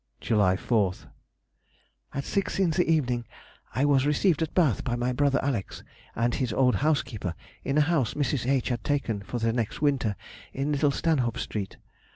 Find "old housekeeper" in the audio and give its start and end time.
6.51-7.35